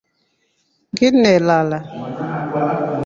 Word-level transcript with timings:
Nginnelala. 0.91 1.79